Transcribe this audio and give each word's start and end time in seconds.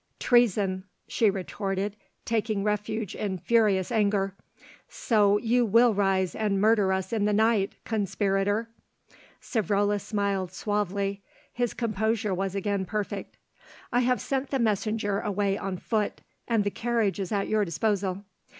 "Treason," 0.17 0.85
she 1.07 1.29
retorted 1.29 1.95
taking 2.25 2.63
refuge 2.63 3.13
in 3.13 3.37
furious 3.37 3.91
anger. 3.91 4.33
"So 4.89 5.37
you 5.37 5.63
will 5.63 5.93
rise 5.93 6.33
and 6.33 6.59
murder 6.59 6.91
us 6.91 7.13
in 7.13 7.25
the 7.25 7.33
night, 7.33 7.73
conspirator!" 7.85 8.67
Savrola 9.39 10.01
smiled 10.01 10.51
suavely; 10.53 11.21
his 11.53 11.75
composure 11.75 12.33
was 12.33 12.55
again 12.55 12.83
perfect. 12.83 13.37
"I 13.93 13.99
have 13.99 14.19
sent 14.19 14.49
the 14.49 14.57
messenger 14.57 15.19
away 15.19 15.55
on 15.55 15.77
foot, 15.77 16.21
and 16.47 16.63
the 16.63 16.71
carriage 16.71 17.19
is 17.19 17.31
at 17.31 17.47
your 17.47 17.63
disposal. 17.63 18.23